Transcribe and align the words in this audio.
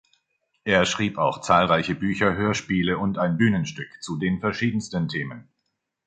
Er 0.63 0.87
schrieb 0.87 1.19
auch 1.19 1.41
zahlreiche 1.41 1.93
Bücher, 1.93 2.33
Hörspiele 2.35 2.97
und 2.97 3.19
ein 3.19 3.37
Bühnenstück 3.37 4.01
zu 4.01 4.17
den 4.17 4.39
verschiedensten 4.39 5.07
Themen. 5.07 5.47